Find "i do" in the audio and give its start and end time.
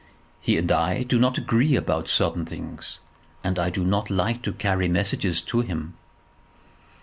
0.71-1.19, 3.59-3.83